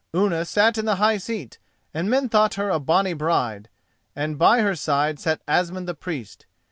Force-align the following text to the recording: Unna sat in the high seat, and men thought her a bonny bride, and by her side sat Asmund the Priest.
Unna 0.15 0.45
sat 0.45 0.79
in 0.79 0.85
the 0.85 0.95
high 0.95 1.17
seat, 1.19 1.59
and 1.93 2.09
men 2.09 2.27
thought 2.27 2.55
her 2.55 2.71
a 2.71 2.79
bonny 2.79 3.13
bride, 3.13 3.69
and 4.15 4.39
by 4.39 4.61
her 4.61 4.73
side 4.75 5.19
sat 5.19 5.43
Asmund 5.47 5.87
the 5.87 5.93
Priest. 5.93 6.47